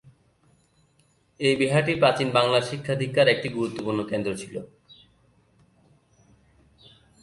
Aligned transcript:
এই 1.39 1.55
বিহারটি 1.55 1.93
প্রাচীন 1.95 2.29
বাংলার 2.31 2.61
শিক্ষা-দীক্ষার 2.61 3.27
একটি 3.27 3.47
গুরুত্বপূর্ণ 3.49 3.99
কেন্দ্র 4.03 4.31
ছিল। 4.35 4.55